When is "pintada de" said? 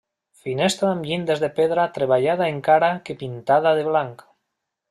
3.23-3.89